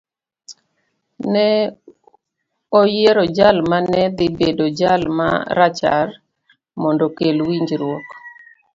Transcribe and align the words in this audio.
Ne 1.31 1.47
oyiero 2.79 3.23
jal 3.37 3.57
ma 3.69 3.77
ne 3.91 4.03
dhi 4.17 4.27
bedo 4.37 4.65
jal 4.79 5.01
ma 5.17 5.29
rachar 5.57 6.07
mondo 6.81 7.03
okel 7.09 7.37
winjruok 7.47 8.07